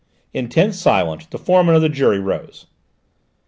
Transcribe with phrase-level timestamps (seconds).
[0.33, 2.65] In tense silence the foreman of the jury rose.